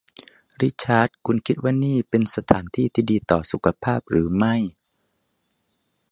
[0.61, 4.55] ริชาร์ดคุณคิดว่านี่เป็นสถานที่ที่ดีต่อสุขภาพหรือไม่?